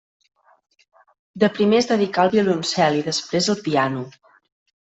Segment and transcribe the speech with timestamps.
[1.43, 4.05] De primer es dedicà al violoncel i després al piano.